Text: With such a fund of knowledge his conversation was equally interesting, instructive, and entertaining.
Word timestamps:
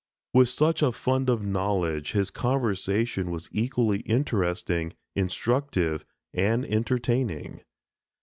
With 0.33 0.49
such 0.49 0.81
a 0.81 0.91
fund 0.91 1.29
of 1.29 1.45
knowledge 1.45 2.13
his 2.13 2.31
conversation 2.31 3.29
was 3.29 3.47
equally 3.51 3.99
interesting, 3.99 4.93
instructive, 5.15 6.05
and 6.33 6.65
entertaining. 6.65 7.61